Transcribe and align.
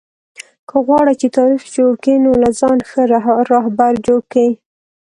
که 0.69 0.75
غواړى، 0.87 1.13
چي 1.21 1.27
تاریخ 1.37 1.61
جوړ 1.75 1.91
کى؛ 2.03 2.13
نو 2.23 2.31
له 2.41 2.49
ځانه 2.59 2.83
ښه 2.89 3.01
راهبر 3.53 3.93
جوړ 4.05 4.21
کئ! 4.33 4.51